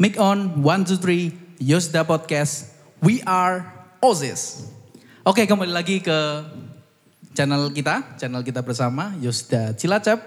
Mic 0.00 0.16
on, 0.16 0.64
one, 0.64 0.80
two, 0.80 0.96
three, 0.96 1.28
Yosda 1.60 2.08
Podcast. 2.08 2.72
We 3.04 3.20
are 3.28 3.68
OSIS. 4.00 4.64
Oke, 5.28 5.44
kembali 5.44 5.68
lagi 5.68 6.00
ke 6.00 6.40
channel 7.36 7.68
kita, 7.68 8.16
channel 8.16 8.40
kita 8.40 8.64
bersama, 8.64 9.12
Yosda 9.20 9.76
Cilacap. 9.76 10.24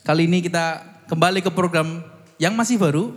Kali 0.00 0.24
ini 0.24 0.40
kita 0.40 0.80
kembali 1.12 1.44
ke 1.44 1.52
program 1.52 2.00
yang 2.40 2.56
masih 2.56 2.80
baru, 2.80 3.12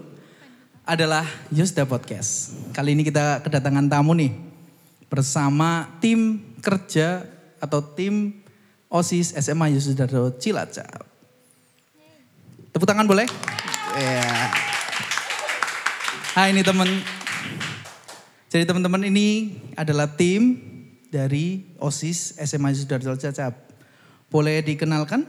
adalah 0.84 1.24
Yosda 1.48 1.88
Podcast. 1.88 2.60
Kali 2.76 2.92
ini 2.92 3.08
kita 3.08 3.40
kedatangan 3.40 3.88
tamu 3.88 4.12
nih, 4.20 4.36
bersama 5.08 5.96
tim 6.04 6.44
kerja 6.60 7.24
atau 7.64 7.80
tim 7.80 8.44
OSIS 8.92 9.32
SMA 9.40 9.72
Yosda 9.72 10.12
Cilacap. 10.44 11.08
Tepuk 12.76 12.84
tangan 12.84 13.08
boleh? 13.08 13.32
Ya. 13.96 14.65
Hai 16.36 16.52
ini 16.52 16.68
teman. 16.68 16.84
Jadi 18.52 18.68
teman-teman 18.68 19.08
ini 19.08 19.56
adalah 19.80 20.04
tim 20.20 20.60
dari 21.08 21.64
OSIS 21.80 22.36
SMA 22.44 22.76
Sudarjo 22.76 23.16
Cacap. 23.16 23.56
Boleh 24.28 24.60
dikenalkan 24.60 25.24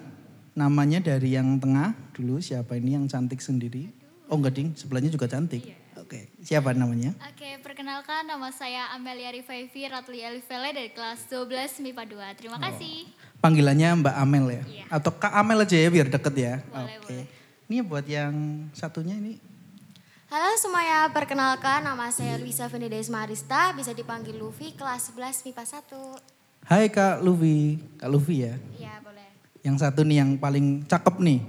namanya 0.58 0.98
dari 0.98 1.38
yang 1.38 1.62
tengah 1.62 1.94
dulu 2.10 2.42
siapa 2.42 2.74
ini 2.74 2.98
yang 2.98 3.06
cantik 3.06 3.38
sendiri? 3.38 3.86
Oh 4.26 4.34
enggak 4.34 4.58
ding, 4.58 4.74
sebelahnya 4.74 5.14
juga 5.14 5.30
cantik. 5.30 5.78
Oke, 5.94 6.34
siapa 6.42 6.74
namanya? 6.74 7.14
Oke, 7.22 7.54
perkenalkan 7.62 8.26
nama 8.26 8.50
saya 8.50 8.90
Amelia 8.90 9.30
Rifaifi 9.30 9.86
Ratli 9.86 10.26
Elifele 10.26 10.74
dari 10.74 10.90
kelas 10.90 11.30
12 11.30 11.86
MIPA 11.86 12.34
2. 12.34 12.34
Terima 12.34 12.58
kasih. 12.58 13.06
Panggilannya 13.38 14.02
Mbak 14.02 14.16
Amel 14.26 14.46
ya? 14.58 14.62
Iya. 14.66 14.84
Atau 14.90 15.14
Kak 15.14 15.38
Amel 15.38 15.62
aja 15.62 15.78
ya 15.78 15.86
biar 15.86 16.10
deket 16.10 16.34
ya? 16.34 16.54
Boleh, 16.66 16.98
Oke. 16.98 17.06
boleh. 17.06 17.24
Ini 17.70 17.76
buat 17.86 18.06
yang 18.10 18.34
satunya 18.74 19.14
ini 19.14 19.45
Halo 20.26 20.58
semuanya, 20.58 21.06
perkenalkan 21.14 21.86
nama 21.86 22.10
saya 22.10 22.34
Luisa 22.42 22.66
Vendedes 22.66 23.06
Marista, 23.06 23.70
bisa 23.78 23.94
dipanggil 23.94 24.34
Luffy, 24.34 24.74
kelas 24.74 25.14
11 25.14 25.46
MIPA 25.46 25.62
1. 25.86 26.66
Hai 26.66 26.90
Kak 26.90 27.22
Luffy, 27.22 27.78
Kak 27.94 28.10
Luffy 28.10 28.42
ya. 28.42 28.58
Iya 28.74 28.98
boleh. 29.06 29.22
Yang 29.62 29.86
satu 29.86 30.02
nih 30.02 30.26
yang 30.26 30.34
paling 30.34 30.82
cakep 30.90 31.22
nih. 31.22 31.46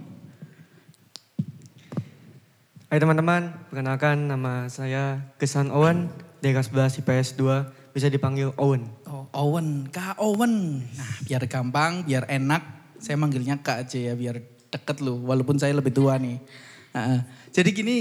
Hai 2.93 3.01
teman-teman, 3.01 3.49
perkenalkan 3.73 4.29
nama 4.29 4.69
saya 4.69 5.25
Kesan 5.41 5.73
Owen 5.73 6.13
dari 6.45 6.53
kelas 6.53 6.69
11 6.69 7.01
IPS 7.01 7.33
2, 7.33 7.97
bisa 7.97 8.13
dipanggil 8.13 8.53
Owen. 8.61 8.85
Oh, 9.09 9.25
Owen, 9.33 9.89
Kak 9.89 10.21
Owen. 10.21 10.85
Nah, 10.85 11.13
biar 11.25 11.49
gampang, 11.49 12.05
biar 12.05 12.29
enak, 12.29 12.93
saya 13.01 13.17
manggilnya 13.17 13.57
Kak 13.57 13.89
aja 13.89 13.97
ya, 13.97 14.13
biar 14.13 14.37
deket 14.69 15.01
loh, 15.01 15.17
walaupun 15.25 15.57
saya 15.57 15.73
lebih 15.73 15.97
tua 15.97 16.21
nih. 16.21 16.37
Heeh. 16.93 17.19
jadi 17.57 17.69
gini, 17.73 17.99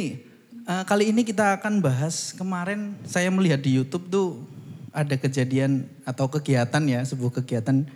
eh, 0.66 0.84
kali 0.84 1.14
ini 1.14 1.22
kita 1.22 1.62
akan 1.62 1.78
bahas 1.78 2.34
kemarin 2.34 2.98
saya 3.06 3.30
melihat 3.30 3.62
di 3.62 3.78
YouTube 3.78 4.10
tuh 4.10 4.42
ada 4.90 5.14
kejadian 5.14 5.86
atau 6.02 6.26
kegiatan 6.26 6.82
ya, 6.84 7.00
sebuah 7.04 7.38
kegiatan 7.42 7.86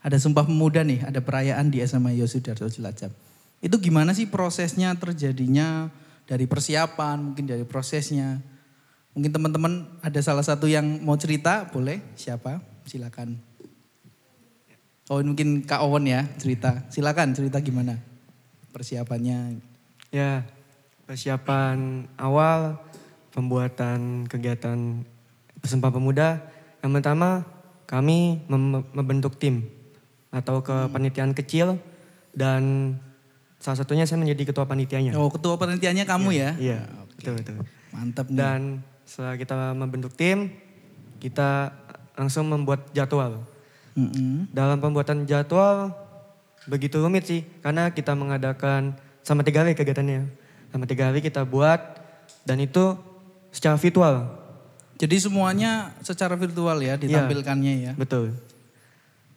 ada 0.00 0.16
Sumpah 0.16 0.48
Pemuda 0.48 0.80
nih, 0.80 1.04
ada 1.04 1.20
perayaan 1.20 1.68
di 1.68 1.84
SMA 1.84 2.16
Yosudarso 2.16 2.64
Cilacap. 2.72 3.12
Itu 3.60 3.76
gimana 3.76 4.16
sih 4.16 4.24
prosesnya 4.24 4.96
terjadinya 4.96 5.92
dari 6.24 6.48
persiapan, 6.48 7.20
mungkin 7.20 7.44
dari 7.44 7.68
prosesnya. 7.68 8.40
Mungkin 9.12 9.28
teman-teman 9.28 9.84
ada 10.00 10.20
salah 10.24 10.40
satu 10.40 10.64
yang 10.64 11.04
mau 11.04 11.20
cerita, 11.20 11.68
boleh? 11.68 12.00
Siapa? 12.16 12.64
Silakan. 12.88 13.36
Oh 15.12 15.20
mungkin 15.20 15.66
Kak 15.66 15.84
Owen 15.84 16.08
ya 16.08 16.24
cerita. 16.40 16.86
Silakan 16.88 17.36
cerita 17.36 17.60
gimana 17.60 18.00
persiapannya. 18.72 19.58
Ya, 20.08 20.46
persiapan 21.10 22.06
awal 22.22 22.78
pembuatan 23.34 24.30
kegiatan 24.30 25.02
Pesumpah 25.58 25.90
Pemuda. 25.90 26.38
Yang 26.86 27.02
pertama, 27.02 27.42
kami 27.90 28.46
mem- 28.46 28.86
membentuk 28.94 29.34
tim 29.34 29.66
atau 30.30 30.62
kepanitiaan 30.62 31.34
kecil 31.34 31.82
dan 32.30 32.94
salah 33.58 33.82
satunya 33.82 34.06
saya 34.06 34.22
menjadi 34.22 34.54
ketua 34.54 34.70
panitianya. 34.70 35.18
Oh 35.18 35.26
ketua 35.26 35.58
penelitiannya 35.58 36.06
kamu 36.06 36.30
ya? 36.30 36.54
Iya, 36.54 36.86
betul 37.18 37.42
betul. 37.42 37.58
Mantap 37.90 38.30
nih. 38.30 38.38
Dan 38.38 38.60
setelah 39.02 39.34
kita 39.34 39.74
membentuk 39.74 40.14
tim, 40.14 40.54
kita 41.18 41.74
langsung 42.14 42.46
membuat 42.46 42.86
jadwal. 42.94 43.42
Mm-mm. 43.98 44.46
Dalam 44.54 44.78
pembuatan 44.78 45.26
jadwal 45.26 45.90
begitu 46.70 47.02
rumit 47.02 47.26
sih, 47.26 47.42
karena 47.66 47.90
kita 47.90 48.14
mengadakan 48.14 48.94
sama 49.26 49.42
tiga 49.42 49.66
hari 49.66 49.74
kegiatannya. 49.74 50.39
Sama 50.70 50.86
tiga 50.86 51.10
hari 51.10 51.18
kita 51.20 51.42
buat 51.42 51.78
dan 52.46 52.58
itu 52.58 52.94
secara 53.50 53.74
virtual. 53.74 54.38
Jadi 55.00 55.16
semuanya 55.16 55.96
secara 56.04 56.36
virtual 56.36 56.76
ya 56.78 56.94
ditampilkannya 56.94 57.74
ya. 57.90 57.92
Betul. 57.96 58.36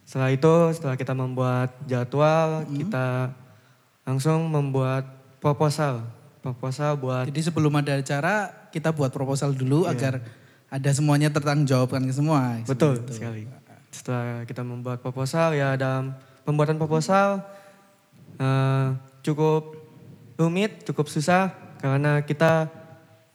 Setelah 0.03 0.29
itu, 0.29 0.53
setelah 0.75 0.99
kita 0.99 1.15
membuat 1.15 1.73
jadwal, 1.87 2.67
Hmm. 2.67 2.75
kita 2.75 3.07
langsung 4.03 4.51
membuat 4.51 5.07
proposal. 5.39 6.03
Proposal 6.43 6.99
buat 6.99 7.23
Jadi 7.31 7.39
sebelum 7.39 7.71
ada 7.79 7.95
acara 7.95 8.51
kita 8.69 8.91
buat 8.91 9.15
proposal 9.15 9.55
dulu 9.55 9.87
Iya. 9.87 9.95
agar 9.95 10.13
ada 10.67 10.89
semuanya 10.91 11.31
tertanggungjawabkan 11.31 12.03
ke 12.03 12.13
semua. 12.13 12.59
Betul 12.67 12.99
itu. 12.99 13.15
sekali. 13.15 13.47
Setelah 13.95 14.43
kita 14.43 14.59
membuat 14.61 14.99
proposal 14.99 15.55
ya 15.55 15.79
dalam 15.79 16.11
pembuatan 16.43 16.75
proposal 16.75 17.39
eh, 18.35 18.87
cukup 19.23 19.82
rumit, 20.37 20.85
cukup 20.87 21.09
susah 21.09 21.53
karena 21.83 22.23
kita 22.23 22.71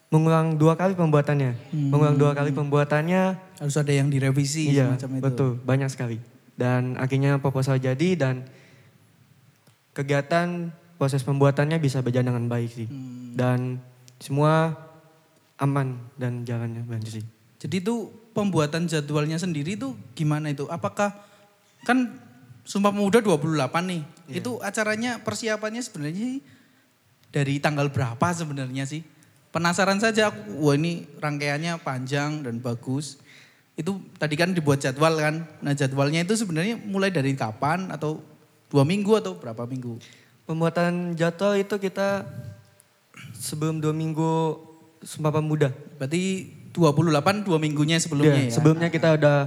mengulang 0.09 0.57
dua 0.57 0.75
kali 0.75 0.97
pembuatannya. 0.97 1.53
Mengulang 1.73 2.17
dua 2.17 2.33
kali 2.33 2.51
pembuatannya. 2.51 3.37
Harus 3.61 3.77
ada 3.77 3.93
yang 3.93 4.09
direvisi 4.09 4.73
Iya, 4.73 4.97
semacam 4.97 5.11
itu. 5.19 5.23
betul, 5.23 5.51
banyak 5.61 5.91
sekali. 5.93 6.17
Dan 6.59 6.97
akhirnya 6.97 7.39
proposal 7.39 7.77
jadi 7.79 8.17
dan 8.17 8.49
kegiatan 9.93 10.73
proses 10.97 11.23
pembuatannya 11.23 11.79
bisa 11.79 12.01
berjalan 12.03 12.35
dengan 12.35 12.47
baik 12.51 12.71
sih. 12.73 12.89
Hmm. 12.89 13.37
Dan 13.37 13.59
semua 14.19 14.75
aman 15.61 15.99
dan 16.19 16.43
jalannya 16.43 16.83
bagus 16.89 17.23
sih. 17.23 17.27
Jadi 17.59 17.83
itu 17.83 18.11
pembuatan 18.33 18.87
jadwalnya 18.87 19.39
sendiri 19.39 19.75
itu 19.75 19.95
gimana 20.15 20.51
itu? 20.51 20.67
Apakah 20.71 21.15
kan 21.83 22.19
Sumpah 22.69 22.93
Pemuda 22.93 23.25
28 23.25 23.65
nih. 23.89 24.03
Iya. 24.29 24.45
Itu 24.45 24.61
acaranya 24.61 25.25
persiapannya 25.25 25.81
sebenarnya 25.81 26.37
sih 26.37 26.41
dari 27.29 27.59
tanggal 27.59 27.89
berapa 27.89 28.27
sebenarnya 28.31 28.85
sih? 28.85 29.05
Penasaran 29.49 29.97
saja 29.97 30.29
aku, 30.29 30.61
wah 30.61 30.77
ini 30.77 31.09
rangkaiannya 31.17 31.81
panjang 31.81 32.45
dan 32.45 32.61
bagus. 32.61 33.17
Itu 33.75 33.97
tadi 34.17 34.37
kan 34.37 34.53
dibuat 34.53 34.79
jadwal 34.79 35.17
kan. 35.17 35.47
Nah 35.61 35.73
jadwalnya 35.73 36.21
itu 36.21 36.37
sebenarnya 36.37 36.77
mulai 36.77 37.09
dari 37.09 37.33
kapan 37.33 37.89
atau 37.89 38.21
dua 38.69 38.85
minggu 38.85 39.09
atau 39.17 39.37
berapa 39.37 39.65
minggu? 39.65 39.97
Pembuatan 40.45 41.15
jadwal 41.15 41.57
itu 41.57 41.77
kita 41.77 42.29
sebelum 43.35 43.81
dua 43.81 43.93
minggu 43.93 44.61
Sumpah 44.99 45.31
Pemuda. 45.31 45.71
Berarti 45.95 46.51
28 46.75 47.47
dua 47.47 47.59
minggunya 47.59 47.97
sebelumnya 47.99 48.35
Iya, 48.35 48.51
ya? 48.51 48.55
Sebelumnya 48.55 48.89
kita 48.91 49.15
udah 49.15 49.47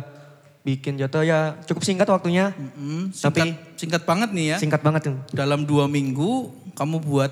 bikin 0.64 0.96
jadwal 0.96 1.28
ya 1.28 1.59
cukup 1.68 1.84
singkat 1.84 2.08
waktunya. 2.08 2.56
Mm-mm, 2.56 3.12
singkat, 3.12 3.52
Tapi- 3.52 3.58
singkat 3.75 4.03
banget 4.08 4.30
nih 4.31 4.46
ya. 4.56 4.58
Singkat 4.58 4.81
banget 4.81 5.02
tuh. 5.12 5.18
dalam 5.36 5.68
dua 5.68 5.91
minggu 5.91 6.50
kamu 6.74 7.03
buat 7.03 7.31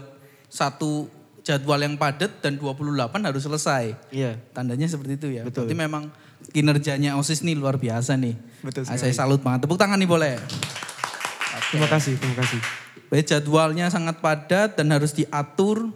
satu 0.49 1.07
jadwal 1.41 1.79
yang 1.79 1.95
padat 1.95 2.43
dan 2.43 2.59
28 2.59 3.09
harus 3.25 3.41
selesai. 3.41 3.95
Iya. 4.11 4.37
Tandanya 4.51 4.85
seperti 4.85 5.15
itu 5.17 5.27
ya. 5.33 5.41
Betul. 5.47 5.65
Berarti 5.65 5.75
memang 5.77 6.03
kinerjanya 6.51 7.15
OSIS 7.15 7.41
nih 7.41 7.55
luar 7.55 7.77
biasa 7.77 8.17
nih. 8.17 8.35
Betul 8.61 8.85
Ah, 8.85 8.97
sekali. 8.97 9.01
saya 9.09 9.13
salut 9.15 9.41
banget. 9.41 9.65
Tepuk 9.65 9.79
tangan 9.79 9.97
nih 9.97 10.09
boleh. 10.09 10.35
Terima 11.69 11.88
kasih, 11.89 12.17
terima 12.17 12.38
kasih. 12.41 12.59
Baik 13.09 13.25
jadwalnya 13.25 13.89
sangat 13.89 14.21
padat 14.21 14.77
dan 14.77 14.89
harus 14.93 15.13
diatur 15.13 15.89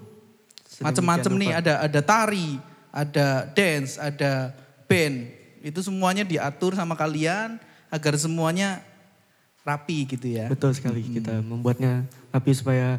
macam-macam 0.82 1.32
nih. 1.38 1.52
Ada 1.54 1.74
ada 1.86 2.00
tari, 2.02 2.58
ada 2.90 3.46
dance, 3.54 4.02
ada 4.02 4.54
band. 4.90 5.30
Itu 5.62 5.80
semuanya 5.86 6.26
diatur 6.26 6.74
sama 6.74 6.98
kalian 6.98 7.62
agar 7.88 8.14
semuanya 8.18 8.82
rapi 9.64 10.10
gitu 10.10 10.28
ya. 10.28 10.50
Betul 10.50 10.74
sekali 10.76 11.06
kita 11.06 11.40
membuatnya 11.40 12.04
rapi 12.34 12.52
supaya 12.52 12.98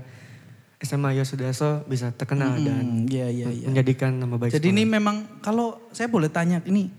SMA 0.85 1.17
Yosudarso 1.17 1.83
bisa 1.85 2.09
terkenal 2.11 2.55
dan 2.57 2.85
Hmm, 2.85 3.09
iya 3.09 3.27
iya 3.27 3.49
iya. 3.49 3.67
menjadikan 3.67 4.13
nama 4.13 4.37
baik 4.37 4.53
Jadi 4.53 4.69
sekolah. 4.69 4.77
ini 4.77 4.83
memang 4.87 5.17
kalau 5.41 5.81
saya 5.91 6.07
boleh 6.07 6.29
tanya 6.29 6.61
ini 6.63 6.93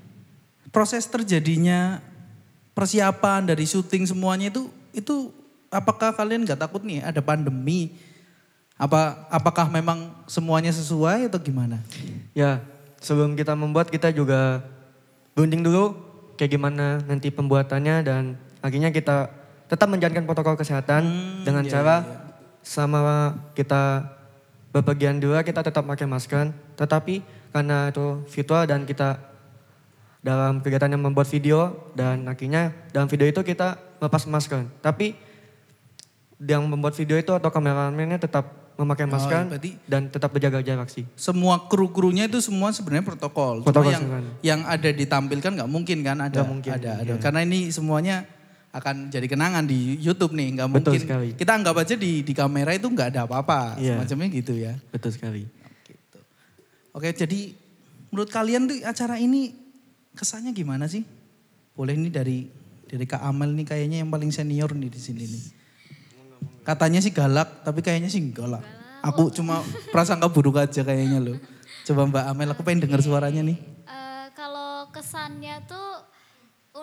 proses 0.69 1.05
terjadinya 1.05 2.01
persiapan 2.71 3.45
dari 3.45 3.63
syuting 3.63 4.03
semuanya 4.03 4.49
itu 4.49 4.67
itu 4.91 5.31
apakah 5.69 6.11
kalian 6.11 6.43
nggak 6.43 6.59
takut 6.59 6.81
nih 6.81 6.99
ada 6.99 7.19
pandemi? 7.19 7.95
Apa 8.75 9.29
apakah 9.29 9.71
memang 9.71 10.11
semuanya 10.25 10.67
sesuai 10.69 11.31
atau 11.31 11.39
gimana? 11.39 11.79
Ya, 12.35 12.59
sebelum 12.99 13.31
kita 13.33 13.55
membuat 13.55 13.87
kita 13.87 14.11
juga 14.11 14.59
bonding 15.31 15.63
dulu 15.63 15.95
kayak 16.35 16.51
gimana 16.51 16.99
nanti 17.01 17.31
pembuatannya 17.31 18.03
dan 18.03 18.23
akhirnya 18.59 18.91
kita 18.91 19.31
tetap 19.65 19.87
menjalankan 19.87 20.25
protokol 20.25 20.55
kesehatan 20.55 21.01
Hmm, 21.01 21.47
dengan 21.47 21.63
iya, 21.63 21.71
cara 21.71 21.95
iya. 21.97 22.24
Sama 22.65 22.99
kita 23.53 24.09
bepergian 24.73 25.21
dua 25.21 25.45
kita 25.45 25.61
tetap 25.61 25.85
pakai 25.85 26.03
masker, 26.03 26.49
tetapi 26.75 27.21
karena 27.53 27.87
itu 27.87 28.25
virtual 28.27 28.65
dan 28.65 28.83
kita 28.83 29.21
dalam 30.19 30.57
kegiatan 30.59 30.89
yang 30.89 30.99
membuat 30.99 31.29
video 31.29 31.71
dan 31.93 32.25
akhirnya 32.25 32.73
dalam 32.89 33.05
video 33.05 33.29
itu 33.29 33.39
kita 33.39 33.77
lepas 34.01 34.25
masker. 34.25 34.65
Tapi 34.81 35.13
yang 36.41 36.65
membuat 36.65 36.91
video 36.91 37.15
itu 37.15 37.31
atau 37.31 37.47
kameramennya 37.47 38.19
tetap 38.19 38.43
memakai 38.75 39.07
Oh, 39.07 39.15
masker 39.15 39.41
berarti- 39.47 39.79
dan 39.87 40.11
tetap 40.11 40.35
berjaga 40.35 40.59
jarak 40.59 40.91
sih. 40.91 41.07
Semua 41.15 41.63
kru-krunya 41.63 42.27
itu 42.27 42.43
semua 42.43 42.75
sebenarnya 42.75 43.07
protokol. 43.07 43.63
Cuma 43.63 43.71
Protokol 43.71 43.91
yang 43.93 44.03
sebenarnya. 44.03 44.31
yang 44.43 44.59
ada 44.67 44.89
ditampilkan 44.91 45.51
nggak 45.55 45.69
mungkin 45.71 45.97
kan 46.03 46.17
ada 46.19 46.35
Nggak 46.35 46.49
mungkin, 46.51 46.71
ada 46.73 46.91
ada 46.99 47.13
iya. 47.15 47.21
karena 47.23 47.39
ini 47.39 47.71
semuanya 47.71 48.27
akan 48.75 49.07
jadi 49.07 49.23
kenangan 49.25 49.63
di 49.63 49.95
YouTube 49.97 50.35
nih 50.35 50.51
nggak 50.53 50.67
Betul 50.67 50.75
mungkin 50.91 51.01
sekali. 51.01 51.29
kita 51.33 51.51
anggap 51.55 51.75
aja 51.79 51.95
di 51.95 52.19
di 52.21 52.33
kamera 52.35 52.71
itu 52.71 52.85
nggak 52.85 53.07
ada 53.09 53.23
apa-apa 53.23 53.79
Iya. 53.79 53.95
semacamnya 53.97 54.27
gitu 54.29 54.53
ya. 54.53 54.75
Betul 54.91 55.11
sekali. 55.11 55.47
Gitu. 55.81 56.19
Oke, 56.91 57.09
jadi 57.09 57.55
menurut 58.09 58.27
kalian 58.27 58.67
tuh 58.67 58.77
acara 58.81 59.15
ini 59.15 59.55
kesannya 60.11 60.51
gimana 60.51 60.85
sih? 60.85 61.07
Boleh 61.71 61.95
nih 61.95 62.11
dari 62.11 62.37
dari 62.85 63.03
Kak 63.03 63.19
Amel 63.21 63.51
nih 63.53 63.65
kayaknya 63.65 63.97
yang 63.99 64.09
paling 64.09 64.29
senior 64.29 64.71
nih 64.71 64.87
di 64.87 64.99
sini 64.99 65.23
nih. 65.23 65.43
Katanya 66.61 66.99
sih 66.99 67.11
galak, 67.11 67.61
tapi 67.61 67.79
kayaknya 67.79 68.09
sih 68.09 68.19
enggak 68.19 68.49
lah. 68.49 68.63
Aku 69.05 69.29
cuma 69.29 69.61
prasangka 69.89 70.25
buruk 70.27 70.57
aja 70.57 70.81
kayaknya 70.81 71.21
loh. 71.21 71.37
Coba 71.85 72.09
Mbak 72.09 72.25
Amel, 72.25 72.49
aku 72.49 72.61
pengen 72.65 72.89
dengar 72.89 72.99
suaranya 72.99 73.39
nih. 73.39 73.53
Eh, 73.85 74.25
kalau 74.33 74.89
kesannya 74.89 75.61
tuh 75.63 75.94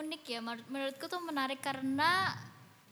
unik 0.03 0.23
ya, 0.27 0.41
menur- 0.43 0.67
menurutku 0.67 1.07
tuh 1.07 1.23
menarik 1.23 1.63
karena 1.63 2.35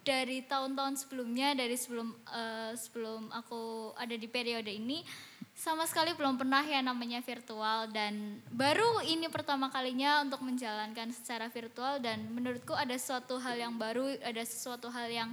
dari 0.01 0.41
tahun-tahun 0.43 0.97
sebelumnya, 0.97 1.53
dari 1.53 1.77
sebelum 1.77 2.09
eh, 2.27 2.73
sebelum 2.75 3.29
aku 3.31 3.93
ada 3.95 4.15
di 4.15 4.25
periode 4.27 4.71
ini, 4.71 5.05
sama 5.53 5.85
sekali 5.85 6.17
belum 6.17 6.41
pernah 6.41 6.65
ya 6.65 6.81
namanya 6.81 7.21
virtual 7.21 7.91
dan 7.93 8.41
baru 8.49 9.05
ini 9.05 9.29
pertama 9.29 9.69
kalinya 9.69 10.25
untuk 10.25 10.41
menjalankan 10.41 11.13
secara 11.13 11.53
virtual 11.53 12.01
dan 12.01 12.25
menurutku 12.33 12.73
ada 12.73 12.97
suatu 12.97 13.37
hal 13.37 13.61
yang 13.61 13.77
baru, 13.77 14.09
ada 14.25 14.41
sesuatu 14.41 14.89
hal 14.89 15.11
yang 15.11 15.31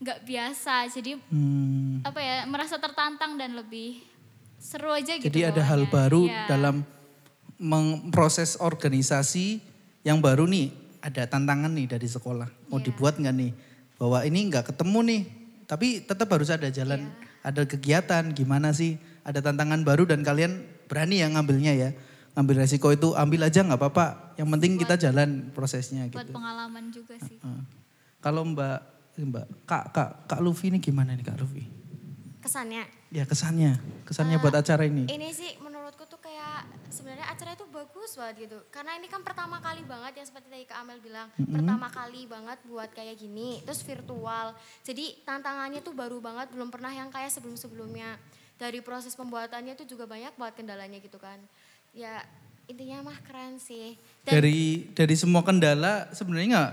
nggak 0.00 0.24
biasa, 0.24 0.88
jadi 0.90 1.20
Hmm, 1.28 2.00
apa 2.02 2.18
ya 2.18 2.48
merasa 2.48 2.80
tertantang 2.80 3.36
dan 3.36 3.52
lebih 3.52 4.00
seru 4.56 4.90
aja 4.90 5.12
gitu. 5.20 5.28
jadi 5.28 5.52
ada 5.52 5.60
hal 5.60 5.84
bawaannya. 5.84 5.92
baru 5.92 6.22
Iya. 6.24 6.42
dalam 6.48 6.76
memproses 7.54 8.56
organisasi 8.58 9.60
yang 10.02 10.18
baru 10.18 10.48
nih. 10.48 10.83
Ada 11.04 11.28
tantangan 11.28 11.68
nih 11.68 11.84
dari 11.86 12.08
sekolah. 12.08 12.48
Mau 12.72 12.80
Iya. 12.80 12.88
dibuat 12.88 13.20
nggak 13.20 13.36
nih? 13.36 13.52
Bahwa 14.00 14.24
ini 14.24 14.48
nggak 14.48 14.72
ketemu 14.72 14.98
nih, 15.04 15.22
tapi 15.64 16.00
tetap 16.00 16.32
harus 16.32 16.48
ada 16.48 16.64
jalan, 16.66 17.04
Iya. 17.04 17.12
ada 17.44 17.62
kegiatan. 17.68 18.24
Gimana 18.32 18.72
sih? 18.72 18.96
Ada 19.20 19.44
tantangan 19.44 19.84
baru 19.84 20.08
dan 20.08 20.24
kalian 20.24 20.64
berani 20.88 21.20
ya 21.20 21.28
ngambilnya 21.28 21.72
ya. 21.76 21.90
Ngambil 22.34 22.64
resiko 22.64 22.88
itu 22.88 23.12
ambil 23.14 23.46
aja 23.46 23.60
nggak 23.60 23.76
apa-apa. 23.76 24.34
Yang 24.34 24.48
penting 24.50 24.72
kita 24.80 24.94
jalan 24.98 25.52
prosesnya 25.52 26.08
buat 26.08 26.24
gitu. 26.24 26.32
pengalaman 26.32 26.88
juga 26.88 27.14
sih. 27.20 27.36
Heeh. 27.38 27.62
Kalau 28.18 28.42
Mbak 28.48 28.78
Mbak 29.14 29.46
Kak 29.62 29.84
Kak 29.92 30.10
Kak 30.26 30.40
Luffy 30.40 30.72
ini 30.72 30.80
gimana 30.80 31.12
nih 31.14 31.22
Kak 31.22 31.36
Luffy? 31.38 31.68
Kesannya. 32.40 32.84
Ya 33.14 33.22
kesannya, 33.24 33.78
kesannya 34.02 34.36
Eh, 34.36 34.42
buat 34.42 34.52
acara 34.52 34.82
ini. 34.84 35.06
Ini 35.06 35.28
sih 35.30 35.54
menurutku 36.04 36.20
tuh 36.20 36.28
kayak 36.28 36.68
sebenarnya 36.92 37.26
acara 37.32 37.56
itu 37.56 37.64
bagus 37.72 38.10
banget 38.20 38.34
gitu. 38.44 38.58
Karena 38.68 38.92
ini 39.00 39.08
kan 39.08 39.24
pertama 39.24 39.56
kali 39.64 39.80
banget 39.88 40.20
yang 40.20 40.26
seperti 40.28 40.46
tadi 40.52 40.64
Kak 40.68 40.84
Amel 40.84 41.00
bilang, 41.00 41.32
pertama 41.32 41.88
kali 41.88 42.28
banget 42.28 42.60
buat 42.68 42.92
kayak 42.92 43.16
gini, 43.16 43.64
terus 43.64 43.80
virtual. 43.80 44.52
Jadi 44.84 45.24
tantangannya 45.24 45.80
tuh 45.80 45.96
baru 45.96 46.20
banget, 46.20 46.52
belum 46.52 46.68
pernah 46.68 46.92
yang 46.92 47.08
kayak 47.08 47.32
sebelum-sebelumnya. 47.32 48.20
Dari 48.60 48.84
proses 48.84 49.16
pembuatannya 49.16 49.74
tuh 49.74 49.88
juga 49.88 50.04
banyak 50.04 50.36
banget 50.36 50.54
kendalanya 50.60 51.00
gitu 51.00 51.16
kan. 51.16 51.40
Ya 51.96 52.20
intinya 52.66 53.04
mah 53.04 53.18
keren 53.20 53.56
sih. 53.56 53.94
Dan 54.22 54.32
dari 54.34 54.88
dari 54.90 55.14
semua 55.14 55.40
kendala 55.40 56.08
sebenarnya 56.10 56.48
nggak 56.50 56.72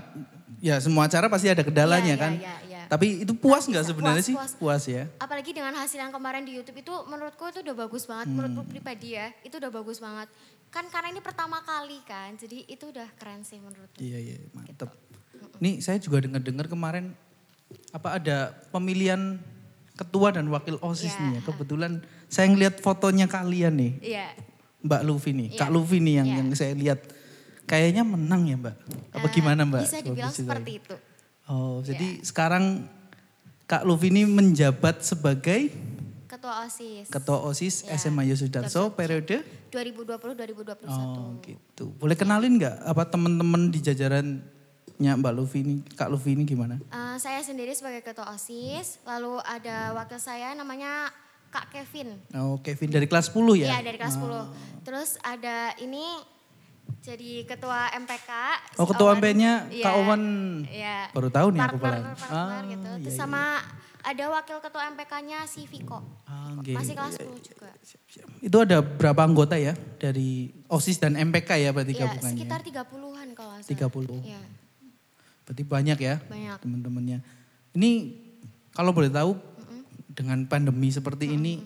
ya 0.58 0.78
semua 0.78 1.04
acara 1.04 1.26
pasti 1.26 1.46
ada 1.46 1.60
kendalanya 1.60 2.14
Iya, 2.14 2.16
kan 2.16 2.32
iya, 2.34 2.54
iya. 2.64 2.82
tapi 2.86 3.26
itu 3.26 3.34
puas 3.34 3.66
nggak 3.66 3.82
sebenarnya 3.82 4.20
puas, 4.20 4.28
sih 4.30 4.36
puas. 4.36 4.52
puas 4.54 4.82
ya 4.86 5.10
apalagi 5.18 5.50
dengan 5.50 5.74
hasil 5.74 5.98
yang 5.98 6.10
kemarin 6.10 6.42
di 6.42 6.54
YouTube 6.54 6.78
itu 6.78 6.94
menurutku 7.04 7.42
itu 7.46 7.60
udah 7.60 7.74
bagus 7.76 8.06
banget 8.06 8.26
Hmm. 8.26 8.36
menurutku 8.38 8.62
pribadi 8.68 9.08
ya 9.12 9.34
itu 9.42 9.50
udah 9.52 9.72
bagus 9.72 9.98
banget 9.98 10.30
kan 10.70 10.86
karena 10.86 11.10
ini 11.10 11.18
pertama 11.18 11.58
kali 11.60 11.98
kan 12.02 12.36
jadi 12.36 12.62
itu 12.64 12.84
udah 12.86 13.10
keren 13.12 13.42
sih 13.42 13.58
menurutku 13.58 13.98
iya 13.98 14.18
iya 14.18 14.38
mantep 14.52 14.86
Gitu. 15.32 15.44
nih 15.58 15.74
saya 15.78 15.98
juga 15.98 16.22
dengar 16.22 16.38
dengar 16.40 16.66
kemarin 16.66 17.10
apa 17.90 18.08
ada 18.14 18.36
pemilihan 18.70 19.42
ketua 19.92 20.30
dan 20.30 20.46
wakil 20.46 20.78
osis 20.78 21.10
Iya. 21.10 21.20
nih 21.20 21.30
ya 21.32 21.40
kebetulan 21.42 21.92
saya 22.26 22.46
ngeliat 22.46 22.78
fotonya 22.78 23.26
kalian 23.26 23.74
nih 23.74 23.92
iya 24.00 24.30
Mbak 24.82 25.02
Luffy 25.02 25.30
nih 25.32 25.48
Iya. 25.48 25.58
Kak 25.58 25.70
Luffy 25.70 25.98
nih 25.98 26.14
yang 26.16 26.28
Iya. 26.28 26.36
yang 26.38 26.48
saya 26.52 26.74
lihat 26.74 27.00
kayaknya 27.64 28.02
menang 28.02 28.42
ya 28.44 28.56
Mbak 28.56 28.76
apa 29.12 29.26
Eh, 29.26 29.32
gimana 29.32 29.62
Mbak 29.62 29.82
bisa 29.82 29.98
dibilang 30.00 30.30
seperti 30.30 30.72
itu 30.76 30.94
oh 31.46 31.78
jadi 31.80 32.06
Iya. 32.12 32.22
sekarang 32.22 32.64
Kak 33.64 33.82
Luffy 33.82 34.10
ini 34.10 34.22
menjabat 34.24 35.00
sebagai 35.00 35.70
ketua 36.26 36.64
osis 36.64 37.06
Ketua 37.08 37.38
OSIS 37.40 37.74
Ya, 37.84 37.94
SMA 37.94 38.26
Yosudarso 38.26 38.90
periode 38.90 39.44
2020 39.70 40.34
2021 40.34 40.88
Oh 40.90 41.38
gitu. 41.40 41.92
Boleh 41.96 42.12
kenalin 42.12 42.56
nggak 42.56 42.82
apa 42.82 43.02
teman-teman 43.06 43.68
di 43.68 43.80
jajarannya 43.80 44.42
Mbak 45.14 45.32
Luffy 45.32 45.60
ini, 45.60 45.74
Kak 45.90 46.08
Luffy 46.08 46.32
ini 46.32 46.42
gimana? 46.42 46.76
Eh, 46.84 47.16
saya 47.16 47.40
sendiri 47.40 47.72
sebagai 47.72 48.02
ketua 48.02 48.28
osis 48.28 49.00
lalu 49.02 49.38
ada 49.40 49.92
wakil 49.94 50.16
saya 50.16 50.52
namanya 50.52 51.08
Kak 51.52 51.68
Kevin 51.68 52.16
Oh 52.32 52.56
Kevin 52.58 52.88
dari 52.90 53.04
kelas 53.04 53.28
10 53.28 53.60
ya? 53.60 53.68
Iya 53.70 53.78
dari 53.84 53.96
kelas 53.96 54.16
10 54.16 54.82
terus 54.82 55.20
ada 55.22 55.76
ini 55.76 56.18
jadi 56.98 57.44
ketua 57.44 57.92
MPK 57.94 58.30
Oh 58.74 58.84
si 58.84 58.90
ketua 58.90 59.08
Owan. 59.10 59.18
MP-nya 59.18 59.52
Iya, 59.68 59.84
Kak 59.84 59.94
Owan 59.96 60.22
Iya. 60.64 60.96
baru 61.10 61.28
tahu 61.28 61.48
nih 61.50 61.60
aku 61.60 61.76
partner, 61.76 62.00
malah. 62.02 62.16
partner 62.16 62.62
gitu. 62.66 62.88
iya, 62.88 63.02
Terus 63.02 63.14
iya. 63.14 63.20
sama 63.20 63.42
ada 64.02 64.24
wakil 64.28 64.58
ketua 64.58 64.82
MPK-nya 64.88 65.38
si 65.46 65.62
Viko. 65.64 66.02
Ah, 66.26 66.50
oke. 66.52 66.74
Masih 66.74 66.90
kelas 66.92 67.14
Iya, 67.14 67.22
10 67.24 67.38
juga. 67.40 67.70
Itu 68.40 68.56
ada 68.58 68.82
berapa 68.82 69.20
anggota 69.20 69.54
ya 69.54 69.72
dari 69.96 70.50
OSIS 70.66 70.98
dan 70.98 71.14
MPK 71.14 71.54
ya 71.56 71.70
berarti 71.70 71.92
Iya, 71.92 72.02
gabungannya? 72.08 72.34
sekitar 72.34 72.60
30-an 72.60 73.28
kalau 73.30 73.54
salah. 73.54 73.62
30. 73.64 74.18
Iya, 74.20 74.42
Berarti 75.42 75.62
banyak 75.64 75.98
ya 76.00 76.14
banyak. 76.20 76.56
teman-temannya. 76.60 77.18
Ini 77.72 77.90
kalau 78.70 78.90
boleh 78.90 79.06
tahu 79.08 79.38
dengan 80.12 80.44
pandemi 80.44 80.92
seperti 80.92 81.32
ini 81.32 81.64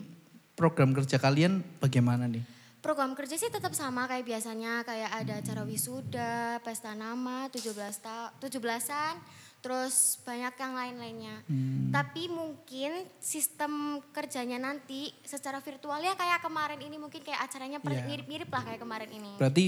program 0.55 0.95
kerja 0.95 1.19
kalian 1.19 1.61
bagaimana 1.77 2.25
nih? 2.25 2.41
Program 2.79 3.11
kerja 3.13 3.35
sih 3.35 3.51
tetap 3.51 3.75
sama 3.75 4.07
kayak 4.07 4.23
biasanya, 4.23 4.85
kayak 4.87 5.11
ada 5.11 5.33
acara 5.43 5.61
wisuda, 5.67 6.61
pesta 6.63 6.95
nama, 6.95 7.51
17 7.51 7.75
ta 7.99 8.31
17-an, 8.39 9.17
terus 9.59 10.21
banyak 10.23 10.53
yang 10.55 10.73
lain-lainnya. 10.77 11.35
Hmm. 11.49 11.89
Tapi 11.91 12.31
mungkin 12.31 13.03
sistem 13.19 13.99
kerjanya 14.15 14.61
nanti 14.61 15.11
secara 15.25 15.59
virtual 15.59 15.99
ya 15.99 16.15
kayak 16.15 16.39
kemarin 16.39 16.79
ini 16.79 16.95
mungkin 16.95 17.19
kayak 17.19 17.49
acaranya 17.49 17.81
Iya. 17.83 18.05
mirip-mirip 18.07 18.47
lah 18.47 18.63
kayak 18.63 18.79
kemarin 18.79 19.09
ini. 19.11 19.31
Berarti 19.35 19.65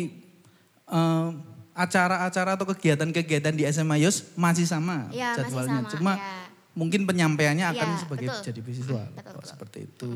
eh, 0.89 1.29
acara-acara 1.75 2.55
atau 2.55 2.65
kegiatan-kegiatan 2.65 3.53
di 3.53 3.63
SMA 3.67 4.03
Yos 4.03 4.33
masih 4.35 4.65
sama 4.65 5.07
masih 5.11 5.43
jadwalnya. 5.43 5.79
sama, 5.85 5.91
Cuma 5.91 6.13
iya. 6.15 6.48
Mungkin 6.79 7.03
penyampaiannya 7.03 7.67
akan 7.67 7.87
Iya, 7.91 7.99
sebagai 7.99 8.27
betul. 8.31 8.43
jadi 8.47 8.59
visual. 8.63 9.05
betul, 9.11 9.35
betul. 9.35 9.43
seperti 9.43 9.77
itu. 9.83 10.09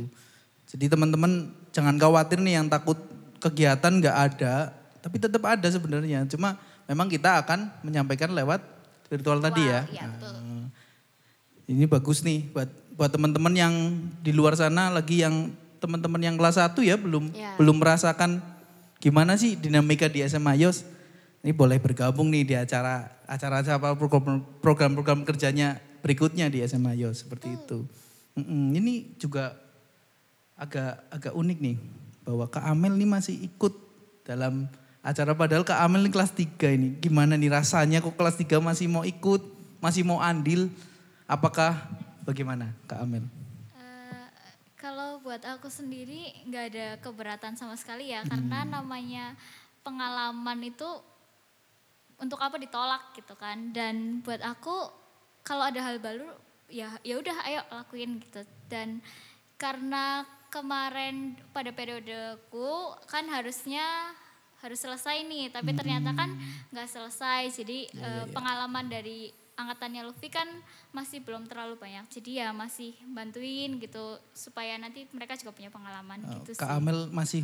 Jadi 0.71 0.85
teman-teman 0.87 1.31
jangan 1.69 1.99
khawatir 1.99 2.39
nih 2.39 2.55
yang 2.55 2.71
takut 2.71 2.95
kegiatan 3.37 3.91
nggak 3.91 4.15
ada, 4.31 4.71
tapi 5.03 5.19
tetap 5.19 5.43
ada 5.43 5.67
sebenarnya. 5.67 6.23
Cuma 6.31 6.55
memang 6.87 7.11
kita 7.11 7.43
akan 7.43 7.67
menyampaikan 7.83 8.31
lewat 8.31 8.63
virtual 9.11 9.37
tadi 9.37 9.67
ya. 9.67 9.83
Iya, 9.91 10.07
betul. 10.07 10.31
Nah, 10.39 10.65
ini 11.67 11.83
bagus 11.85 12.23
nih 12.23 12.47
buat 12.49 12.71
buat 12.93 13.11
teman-teman 13.11 13.51
yang 13.51 13.73
di 14.21 14.31
luar 14.31 14.53
sana 14.53 14.87
lagi 14.87 15.19
yang 15.19 15.51
teman-teman 15.77 16.21
yang 16.21 16.35
kelas 16.39 16.55
1 16.55 16.79
ya 16.79 16.95
belum 16.95 17.33
Iya. 17.35 17.59
belum 17.59 17.75
merasakan 17.75 18.39
gimana 18.97 19.35
sih 19.35 19.59
dinamika 19.59 20.07
di 20.07 20.23
SMA 20.23 20.55
Yos. 20.57 20.87
Ini 21.43 21.51
boleh 21.51 21.75
bergabung 21.75 22.31
nih 22.31 22.47
di 22.47 22.55
acara 22.55 23.11
acara-acara 23.27 23.99
program- 23.99 24.45
program-program 24.63 25.27
kerjanya 25.27 25.75
berikutnya 26.03 26.51
di 26.51 26.59
SMA 26.67 26.99
Yos 26.99 27.23
seperti 27.23 27.55
itu. 27.55 27.87
Mm-mm, 28.35 28.75
ini 28.75 29.15
juga 29.15 29.55
agak 30.59 31.07
agak 31.09 31.33
unik 31.33 31.57
nih 31.63 31.77
bahwa 32.27 32.45
Kak 32.51 32.65
Amel 32.67 32.99
ini 32.99 33.07
masih 33.07 33.35
ikut 33.39 33.71
dalam 34.27 34.67
acara 34.99 35.31
padahal 35.31 35.63
Kak 35.63 35.79
Amel 35.79 36.07
ini 36.07 36.11
kelas 36.11 36.35
3 36.35 36.75
ini. 36.75 36.87
Gimana 36.99 37.39
nih 37.39 37.51
rasanya 37.51 38.03
kok 38.03 38.19
kelas 38.19 38.35
3 38.35 38.59
masih 38.59 38.91
mau 38.91 39.07
ikut, 39.07 39.41
masih 39.79 40.03
mau 40.03 40.19
andil? 40.19 40.67
Apakah 41.23 41.79
bagaimana 42.27 42.75
Kak 42.83 42.99
Amel? 42.99 43.23
Eh, 43.79 44.27
kalau 44.75 45.23
buat 45.23 45.39
aku 45.47 45.71
sendiri 45.71 46.35
nggak 46.51 46.65
ada 46.75 46.87
keberatan 46.99 47.55
sama 47.55 47.79
sekali 47.79 48.11
ya 48.11 48.27
karena 48.27 48.67
namanya 48.67 49.39
pengalaman 49.87 50.67
itu 50.67 50.87
untuk 52.19 52.39
apa 52.39 52.55
ditolak 52.55 53.11
gitu 53.19 53.35
kan 53.35 53.75
dan 53.75 54.23
buat 54.23 54.39
aku 54.39 55.02
kalau 55.43 55.63
ada 55.63 55.79
hal 55.79 55.99
baru 55.99 56.27
ya 56.67 56.95
ya 57.03 57.19
udah 57.19 57.37
ayo 57.45 57.61
lakuin 57.69 58.17
gitu 58.17 58.41
dan 58.65 59.03
karena 59.55 60.23
kemarin 60.49 61.33
pada 61.49 61.69
periodeku 61.69 62.69
kan 63.05 63.25
harusnya 63.27 63.83
harus 64.59 64.79
selesai 64.79 65.27
nih, 65.27 65.51
tapi 65.51 65.75
ternyata 65.75 66.15
kan 66.15 66.39
nggak 66.71 66.87
selesai. 66.87 67.51
Jadi 67.51 67.83
eh, 67.91 68.25
pengalaman 68.31 68.87
dari 68.87 69.27
angkatannya 69.53 70.07
Luffy 70.07 70.31
kan 70.31 70.47
masih 70.89 71.19
belum 71.19 71.51
terlalu 71.51 71.75
banyak. 71.75 72.07
Jadi 72.07 72.39
ya 72.39 72.55
masih 72.55 72.95
bantuin 73.11 73.75
gitu 73.75 74.15
supaya 74.31 74.79
nanti 74.79 75.03
mereka 75.11 75.35
juga 75.35 75.51
punya 75.51 75.67
pengalaman 75.67 76.23
Oh, 76.23 76.31
gitu 76.39 76.55
Kak 76.55 76.63
sih. 76.63 76.77
Amel 76.79 77.11
masih 77.11 77.41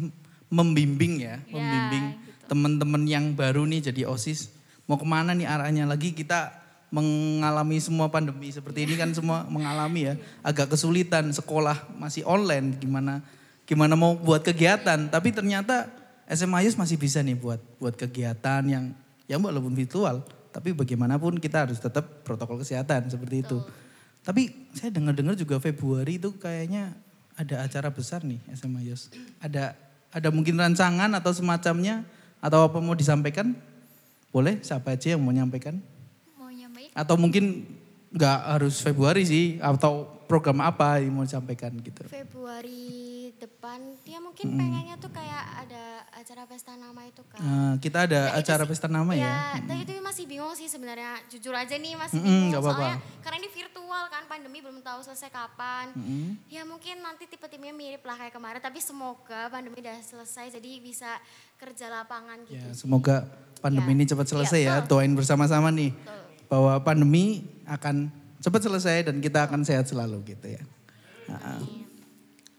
membimbing 0.48 1.20
ya, 1.20 1.36
Ya, 1.44 1.52
membimbing 1.52 2.06
gitu. 2.24 2.46
teman-teman 2.48 3.04
yang 3.04 3.36
baru 3.36 3.68
nih 3.68 3.92
jadi 3.92 4.08
OSIS. 4.08 4.56
Mau 4.88 4.96
ke 4.96 5.04
mana 5.04 5.36
nih 5.36 5.46
arahnya 5.46 5.84
lagi 5.86 6.16
kita 6.16 6.56
mengalami 6.90 7.78
semua 7.78 8.10
pandemi 8.10 8.50
seperti 8.50 8.90
ini 8.90 8.98
kan 8.98 9.14
semua 9.14 9.46
mengalami 9.46 10.10
ya. 10.10 10.14
Agak 10.42 10.74
kesulitan 10.74 11.30
sekolah 11.30 11.78
masih 11.98 12.26
online 12.26 12.78
gimana 12.82 13.22
gimana 13.70 13.94
mau 13.94 14.18
buat 14.18 14.42
kegiatan. 14.42 15.10
Tapi 15.10 15.30
ternyata 15.30 15.90
SMA 16.30 16.66
Yus 16.66 16.78
masih 16.78 16.98
bisa 16.98 17.22
nih 17.22 17.38
buat 17.38 17.62
buat 17.78 17.94
kegiatan 17.94 18.66
yang 18.66 18.94
ya 19.30 19.38
walaupun 19.38 19.78
virtual. 19.78 20.26
Tapi 20.50 20.74
bagaimanapun 20.74 21.38
kita 21.38 21.70
harus 21.70 21.78
tetap 21.78 22.26
protokol 22.26 22.58
kesehatan 22.66 23.06
seperti 23.10 23.46
itu. 23.46 23.62
Tapi 24.26 24.50
saya 24.74 24.90
dengar-dengar 24.90 25.38
juga 25.38 25.62
Februari 25.62 26.18
itu 26.18 26.34
kayaknya 26.42 26.98
ada 27.38 27.64
acara 27.64 27.94
besar 27.94 28.26
nih 28.26 28.42
SMA 28.58 28.90
Yos. 28.90 29.14
Ada 29.38 29.78
ada 30.10 30.28
mungkin 30.34 30.58
rancangan 30.58 31.14
atau 31.14 31.30
semacamnya 31.30 32.02
atau 32.42 32.66
apa 32.66 32.82
mau 32.82 32.98
disampaikan? 32.98 33.54
Boleh 34.34 34.58
siapa 34.66 34.98
aja 34.98 35.14
yang 35.14 35.22
mau 35.22 35.34
nyampaikan? 35.34 35.78
Atau 37.00 37.16
mungkin 37.16 37.64
nggak 38.10 38.38
harus 38.50 38.80
Februari 38.80 39.22
sih 39.24 39.46
atau 39.60 40.04
program 40.26 40.60
apa 40.60 40.98
yang 40.98 41.10
mau 41.12 41.24
disampaikan 41.24 41.74
gitu. 41.80 42.06
Februari 42.06 42.98
depan 43.36 43.78
dia 44.02 44.18
mungkin 44.18 44.46
pengennya 44.52 44.98
tuh 44.98 45.10
kayak 45.10 45.44
ada 45.60 45.84
acara 46.12 46.44
pesta 46.44 46.74
nama 46.74 47.02
itu 47.04 47.22
kan. 47.24 47.40
Nah, 47.40 47.74
kita 47.78 48.06
ada 48.06 48.20
Nah, 48.28 48.38
acara 48.38 48.64
sih- 48.64 48.70
pesta 48.70 48.88
nama 48.88 49.12
ya. 49.12 49.24
Ya, 49.24 49.38
tapi 49.60 49.86
itu 49.86 49.94
masih 50.00 50.26
bingung 50.26 50.54
sih 50.54 50.66
sebenarnya. 50.66 51.22
Jujur 51.28 51.52
aja 51.52 51.72
nih 51.72 51.94
masih 51.96 52.16
Mm-mm, 52.16 52.26
bingung. 52.26 52.50
nggak 52.50 52.62
apa-apa. 52.62 52.78
Soalnya 52.80 52.98
karena 53.20 53.38
ini 53.38 53.50
virtual 53.50 54.04
kan, 54.08 54.24
pandemi 54.26 54.58
belum 54.60 54.80
tahu 54.80 55.00
selesai 55.02 55.30
kapan. 55.30 55.86
Ya 56.48 56.62
mungkin 56.64 57.00
nanti 57.00 57.26
tipe-tipenya 57.26 57.72
mirip 57.72 58.02
lah 58.04 58.18
kayak 58.18 58.32
kemarin. 58.32 58.60
Tapi 58.60 58.80
semoga 58.80 59.50
pandemi 59.50 59.80
udah 59.80 59.98
selesai 60.00 60.50
jadi 60.52 60.72
bisa 60.80 61.10
kerja 61.56 61.90
lapangan 61.90 62.42
gitu. 62.44 62.58
Ya, 62.60 62.70
semoga 62.72 63.26
pandemi 63.60 63.94
Ya. 63.94 63.96
ini 63.96 64.06
cepat 64.06 64.26
selesai 64.28 64.60
ya. 64.60 64.68
Ya, 64.68 64.76
betul. 64.80 64.90
Doain 64.96 65.14
bersama-sama 65.14 65.70
nih 65.70 65.90
Betul. 65.92 66.22
Bahwa 66.50 66.82
pandemi 66.82 67.46
akan 67.64 68.10
cepat 68.42 68.62
selesai 68.66 68.98
dan 69.06 69.22
kita 69.22 69.46
akan 69.46 69.62
sehat 69.62 69.86
selalu 69.86 70.26
gitu 70.28 70.58
ya. 70.58 70.64
Nah, 71.30 71.62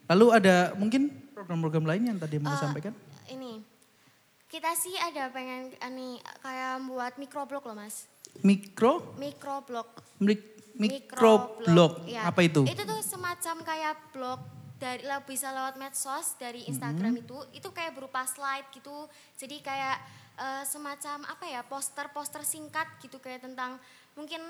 Lalu 0.06 0.26
ada 0.34 0.74
mungkin 0.74 1.06
program-program 1.30 1.86
lain 1.86 2.02
yang 2.10 2.18
tadi 2.18 2.38
mau 2.38 2.50
Eh, 2.50 2.54
disampaikan? 2.54 2.90
Ini 3.26 3.62
kita 4.46 4.74
sih 4.74 4.90
ada 4.94 5.30
pengen 5.30 5.70
nih 5.70 6.18
kayak 6.42 6.82
buat 6.82 7.14
microblog 7.14 7.62
loh 7.62 7.76
mas. 7.78 8.10
Mikro, 8.42 9.14
Microblog. 9.14 9.86
mik, 10.18 10.42
mikroblog. 10.74 12.06
ya. 12.06 12.26
Apa 12.26 12.42
itu? 12.42 12.66
Itu 12.66 12.82
tuh 12.82 13.02
semacam 13.02 13.62
kayak 13.62 13.94
blog 14.10 14.38
dari 14.78 15.02
bisa 15.22 15.50
lewat 15.50 15.78
medsos 15.78 16.34
dari 16.34 16.66
Instagram 16.66 17.14
Mm-hmm. 17.14 17.24
itu 17.26 17.36
itu 17.54 17.68
kayak 17.70 17.94
berupa 17.94 18.26
slide 18.26 18.66
gitu. 18.72 19.06
Jadi 19.36 19.62
kayak 19.62 19.98
eh, 20.40 20.64
semacam 20.64 21.28
apa 21.28 21.44
ya 21.44 21.60
poster-poster 21.62 22.40
singkat 22.42 22.88
gitu 22.98 23.16
kayak 23.16 23.40
tentang 23.42 23.76
mungkin 24.14 24.40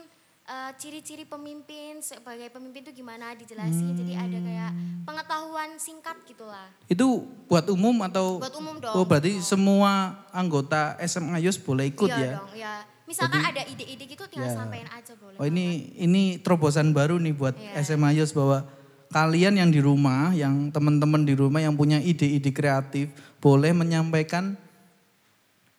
eh, 0.42 0.72
ciri-ciri 0.74 1.22
pemimpin 1.24 1.98
sebagai 2.00 2.46
pemimpin 2.48 2.82
itu 2.82 2.96
gimana 2.96 3.34
dijelasin. 3.34 3.92
Jadi 3.92 4.14
ada 4.14 4.34
kayak 4.36 4.70
Hmm. 4.70 5.02
pengetahuan 5.04 5.70
singkat 5.76 6.16
gitulah. 6.24 6.66
Itu 6.86 7.22
buat 7.46 7.66
umum 7.68 7.94
atau? 8.02 8.38
Buat 8.38 8.56
umum 8.56 8.78
dong. 8.78 8.90
Oh 8.92 9.04
berarti 9.04 9.38
semua 9.38 9.90
anggota 10.30 10.98
SMA 11.00 11.38
Yus 11.40 11.54
boleh 11.54 11.86
ikut 11.86 12.08
iya 12.08 12.18
ya? 12.18 12.32
dong, 12.38 12.50
ya. 12.56 12.74
Misalkan 13.04 13.42
ada 13.42 13.62
ide-ide 13.64 14.06
gitu 14.06 14.22
tinggal 14.26 14.50
Ya. 14.50 14.56
sampein 14.56 14.86
aja 14.86 15.12
boleh. 15.14 15.34
Oh 15.34 15.44
ini 15.44 15.66
ini 15.96 16.38
terobosan 16.38 16.90
baru 16.90 17.18
nih 17.18 17.34
buat 17.34 17.54
Iya. 17.54 17.82
SMA 17.84 18.10
Yus 18.14 18.30
bahwa 18.30 18.66
kalian 19.08 19.54
yang 19.54 19.70
di 19.70 19.78
rumah, 19.78 20.30
yang 20.32 20.70
teman-teman 20.70 21.22
di 21.22 21.34
rumah 21.34 21.58
yang 21.58 21.74
punya 21.74 21.98
ide-ide 21.98 22.50
kreatif 22.50 23.10
boleh 23.38 23.70
menyampaikan 23.70 24.54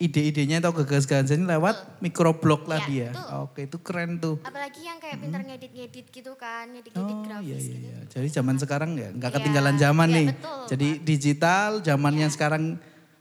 ide-idenya 0.01 0.57
atau 0.57 0.73
gagasan-gagasannya 0.73 1.45
lewat 1.45 2.01
mikroblog 2.01 2.65
tadi 2.65 3.05
ya. 3.05 3.13
betul. 3.13 3.45
Oke 3.45 3.61
itu 3.69 3.77
keren 3.79 4.17
tuh. 4.17 4.41
Apalagi 4.41 4.81
yang 4.81 4.97
kayak 4.97 5.21
pintar 5.21 5.45
ngedit-ngedit 5.45 6.05
gitu 6.09 6.33
kan, 6.33 6.73
ngedit-ngedit 6.73 7.15
Oh 7.15 7.21
grafis 7.21 7.45
iya 7.45 7.55
iya 7.55 7.69
gitu. 7.69 7.85
iya. 7.85 7.97
Jadi 8.09 8.27
zaman 8.33 8.55
sekarang 8.57 8.97
ya 8.97 9.13
nggak 9.13 9.29
Iya, 9.29 9.37
ketinggalan 9.37 9.75
zaman 9.77 10.07
iya, 10.09 10.17
nih. 10.17 10.27
betul, 10.33 10.61
Jadi 10.67 10.87
digital, 11.05 11.69
zamannya 11.79 12.27
Iya. 12.27 12.33
sekarang 12.33 12.63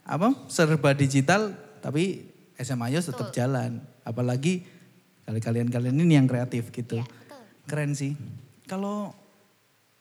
apa? 0.01 0.27
Serba 0.49 0.91
digital 0.91 1.53
tapi 1.79 2.25
SMA 2.57 2.89
Yus 2.91 3.05
tetap 3.05 3.29
jalan. 3.29 3.77
Apalagi 4.01 4.65
kali 5.21 5.37
kalian-kalian 5.39 5.93
ini 5.95 6.17
yang 6.17 6.25
kreatif 6.25 6.73
gitu. 6.73 6.97
Iya, 6.97 7.05
betul. 7.05 7.41
Keren 7.69 7.91
sih. 7.93 8.17
Kalau 8.65 9.13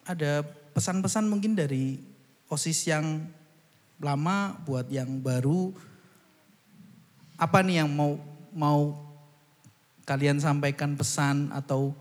ada 0.02 0.40
pesan-pesan 0.72 1.28
mungkin 1.28 1.52
dari 1.52 2.00
OSIS 2.49 2.88
yang 2.88 3.28
lama 4.00 4.56
buat 4.64 4.88
yang 4.88 5.20
baru 5.20 5.76
apa 7.40 7.64
nih 7.64 7.80
yang 7.80 7.88
mau 7.88 8.20
mau 8.52 8.92
kalian 10.04 10.37
sampaikan 10.37 10.92
pesan 10.92 11.49
atau 11.56 11.97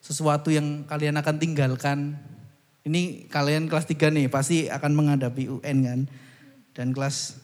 sesuatu 0.00 0.48
yang 0.48 0.88
kalian 0.88 1.20
akan 1.20 1.36
tinggalkan. 1.36 2.16
Ini 2.88 3.28
kalian 3.28 3.68
kelas 3.68 3.84
3 3.84 4.08
nih 4.08 4.32
pasti 4.32 4.72
akan 4.72 4.96
menghadapi 4.96 5.60
UN 5.60 5.78
kan. 5.84 6.00
Dan 6.72 6.96
kelas 6.96 7.36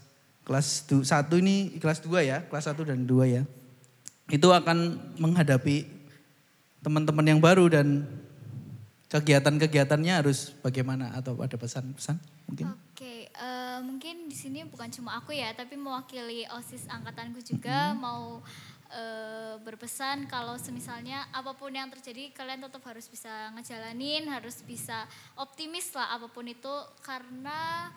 kelas 0.49 0.89
1 0.89 1.05
ini 1.45 1.77
kelas 1.77 2.01
2 2.01 2.25
ya, 2.25 2.49
kelas 2.49 2.73
1 2.73 2.89
dan 2.89 3.05
2 3.05 3.29
ya. 3.29 3.43
Itu 4.33 4.57
akan 4.57 4.97
menghadapi 5.21 5.85
teman-teman 6.81 7.27
yang 7.29 7.41
baru 7.45 7.69
dan 7.69 8.09
kegiatan-kegiatannya 9.13 10.25
harus 10.25 10.57
bagaimana 10.65 11.13
atau 11.13 11.37
ada 11.45 11.61
pesan-pesan 11.61 12.17
mungkin? 12.49 12.73
Eh, 13.35 13.81
mungkin 13.83 14.31
di 14.31 14.37
sini 14.39 14.63
bukan 14.63 14.87
cuma 14.95 15.19
aku 15.19 15.35
ya, 15.35 15.51
tapi 15.51 15.75
mewakili 15.75 16.47
OSIS 16.55 16.87
angkatanku 16.87 17.43
juga 17.43 17.91
mau 17.91 18.39
eh, 18.95 19.59
berpesan 19.59 20.31
kalau 20.31 20.55
semisalnya 20.55 21.27
apa 21.35 21.51
pun 21.59 21.75
yang 21.75 21.91
terjadi 21.91 22.31
kalian 22.31 22.63
tetap 22.63 22.87
harus 22.87 23.11
bisa 23.11 23.51
ngejalanin, 23.59 24.31
harus 24.31 24.63
bisa 24.63 25.11
optimis 25.35 25.91
lah 25.99 26.15
apa 26.15 26.31
pun 26.31 26.47
itu 26.47 26.71
karena 27.03 27.91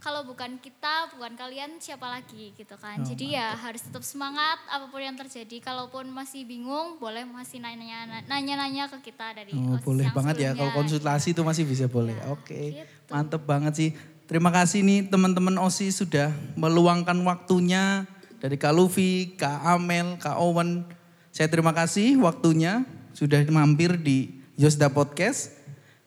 kalau 0.00 0.24
bukan 0.24 0.56
kita, 0.58 1.12
bukan 1.12 1.36
kalian 1.36 1.76
siapa 1.76 2.08
lagi 2.08 2.56
gitu 2.56 2.72
kan. 2.80 3.04
Oh, 3.04 3.06
Jadi 3.06 3.36
ya 3.36 3.52
harus 3.52 3.84
tetap 3.84 4.00
semangat 4.00 4.56
apa 4.66 4.88
pun 4.88 4.98
yang 4.98 5.14
terjadi. 5.14 5.60
Kalaupun 5.60 6.08
masih 6.08 6.48
bingung, 6.48 6.96
boleh 6.96 7.28
masih 7.28 7.60
nanya 7.60 8.24
nanya-nanya 8.24 8.88
ke 8.88 9.12
kita 9.12 9.36
dari 9.36 9.52
Oh, 9.52 9.76
OSIS 9.76 9.86
boleh 9.86 10.04
yang 10.08 10.16
banget 10.16 10.34
ya 10.40 10.50
kalau 10.56 10.72
konsultasi 10.72 11.36
itu 11.36 11.42
masih 11.44 11.64
bisa 11.68 11.84
boleh. 11.86 12.16
Ya, 12.16 12.32
Oke. 12.32 12.80
gitu. 12.80 13.12
Mantep 13.12 13.44
banget 13.44 13.72
sih. 13.76 13.90
Terima 14.30 14.54
kasih 14.54 14.86
nih 14.86 15.10
teman-teman 15.10 15.58
OSIS 15.58 16.06
sudah 16.06 16.30
meluangkan 16.54 17.18
waktunya 17.26 18.06
dari 18.38 18.54
Kak 18.54 18.70
Luffy, 18.70 19.34
Kak 19.34 19.58
Amel, 19.66 20.22
Kak 20.22 20.38
Owen. 20.38 20.86
Saya 21.34 21.50
terima 21.50 21.74
kasih 21.74 22.14
waktunya 22.22 22.86
sudah 23.10 23.42
mampir 23.50 23.98
di 23.98 24.38
Yosda 24.54 24.86
Podcast. 24.86 25.50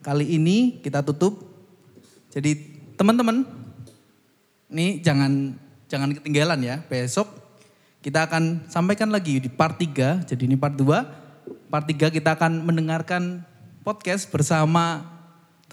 Kali 0.00 0.40
ini 0.40 0.80
kita 0.80 1.04
tutup. 1.04 1.36
Jadi 2.32 2.80
teman-teman, 2.96 3.44
ini 4.72 5.04
jangan 5.04 5.60
jangan 5.92 6.16
ketinggalan 6.16 6.64
ya. 6.64 6.80
Besok 6.80 7.28
kita 8.00 8.24
akan 8.24 8.72
sampaikan 8.72 9.12
lagi 9.12 9.36
di 9.36 9.52
part 9.52 9.76
3. 9.76 10.24
Jadi 10.24 10.48
ini 10.48 10.56
part 10.56 10.72
2. 10.72 11.68
Part 11.68 11.84
3 11.92 12.08
kita 12.08 12.40
akan 12.40 12.64
mendengarkan 12.64 13.44
podcast 13.84 14.32
bersama 14.32 15.13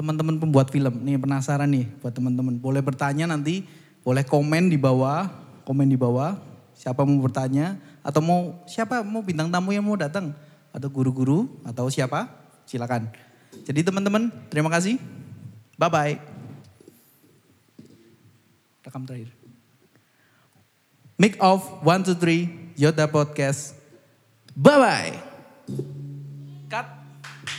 teman-teman 0.02 0.42
pembuat 0.42 0.74
film. 0.74 1.06
Nih 1.06 1.22
penasaran 1.22 1.70
nih 1.70 1.86
buat 2.02 2.10
teman-teman. 2.10 2.58
Boleh 2.58 2.82
bertanya 2.82 3.30
nanti, 3.30 3.62
boleh 4.02 4.26
komen 4.26 4.74
di 4.74 4.82
bawah, 4.82 5.30
komen 5.62 5.86
di 5.86 5.94
bawah. 5.94 6.42
Siapa 6.74 7.06
mau 7.06 7.22
bertanya 7.22 7.78
atau 8.02 8.26
mau 8.26 8.58
siapa 8.66 9.06
mau 9.06 9.22
bintang 9.22 9.54
tamu 9.54 9.70
yang 9.70 9.86
mau 9.86 9.94
datang 9.94 10.34
atau 10.74 10.90
guru-guru 10.90 11.46
atau 11.62 11.86
siapa? 11.94 12.26
Silakan. 12.66 13.14
Jadi 13.62 13.86
teman-teman, 13.86 14.34
terima 14.50 14.74
kasih. 14.74 14.98
Bye 15.78 15.92
bye. 15.94 16.16
Rekam 18.82 19.06
terakhir. 19.06 19.30
Make 21.22 21.38
off 21.38 21.62
one 21.86 22.02
two 22.02 22.18
three 22.18 22.74
Yoda 22.74 23.06
Podcast. 23.06 23.78
Bye 24.58 24.82
bye. 24.82 25.14